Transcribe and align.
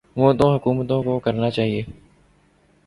وہ 0.15 0.33
تو 0.33 0.55
حکومتوں 0.55 1.03
کو 1.03 1.19
کرنا 1.19 1.49
چاہیے۔ 1.49 1.83